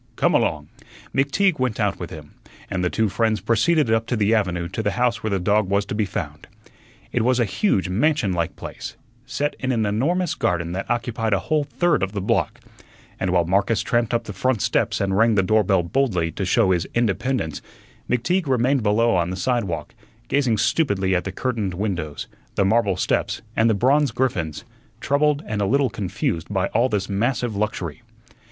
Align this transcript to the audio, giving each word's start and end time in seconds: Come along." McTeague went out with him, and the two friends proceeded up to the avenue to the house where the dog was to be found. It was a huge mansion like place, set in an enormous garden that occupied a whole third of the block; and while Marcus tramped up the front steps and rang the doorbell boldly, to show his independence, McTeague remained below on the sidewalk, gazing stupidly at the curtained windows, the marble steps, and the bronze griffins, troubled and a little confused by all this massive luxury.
Come 0.15 0.33
along." 0.33 0.67
McTeague 1.13 1.59
went 1.59 1.79
out 1.79 1.99
with 1.99 2.09
him, 2.09 2.33
and 2.71 2.83
the 2.83 2.89
two 2.89 3.07
friends 3.07 3.39
proceeded 3.39 3.91
up 3.91 4.07
to 4.07 4.15
the 4.15 4.33
avenue 4.33 4.67
to 4.69 4.81
the 4.81 4.93
house 4.97 5.21
where 5.21 5.29
the 5.29 5.39
dog 5.39 5.69
was 5.69 5.85
to 5.85 5.93
be 5.93 6.05
found. 6.05 6.47
It 7.11 7.21
was 7.21 7.39
a 7.39 7.45
huge 7.45 7.87
mansion 7.87 8.33
like 8.33 8.55
place, 8.55 8.97
set 9.27 9.55
in 9.59 9.71
an 9.71 9.85
enormous 9.85 10.33
garden 10.33 10.71
that 10.71 10.89
occupied 10.89 11.33
a 11.33 11.39
whole 11.45 11.63
third 11.65 12.01
of 12.01 12.13
the 12.13 12.19
block; 12.19 12.61
and 13.19 13.29
while 13.29 13.45
Marcus 13.45 13.81
tramped 13.83 14.11
up 14.11 14.23
the 14.23 14.33
front 14.33 14.63
steps 14.63 14.99
and 14.99 15.15
rang 15.15 15.35
the 15.35 15.43
doorbell 15.43 15.83
boldly, 15.83 16.31
to 16.31 16.45
show 16.45 16.71
his 16.71 16.87
independence, 16.95 17.61
McTeague 18.09 18.47
remained 18.47 18.81
below 18.81 19.15
on 19.15 19.29
the 19.29 19.35
sidewalk, 19.37 19.93
gazing 20.29 20.57
stupidly 20.57 21.13
at 21.15 21.25
the 21.25 21.31
curtained 21.31 21.75
windows, 21.75 22.25
the 22.55 22.65
marble 22.65 22.97
steps, 22.97 23.43
and 23.55 23.69
the 23.69 23.75
bronze 23.75 24.09
griffins, 24.09 24.63
troubled 24.99 25.43
and 25.45 25.61
a 25.61 25.65
little 25.67 25.91
confused 25.91 26.51
by 26.51 26.69
all 26.69 26.89
this 26.89 27.07
massive 27.07 27.55
luxury. 27.55 28.01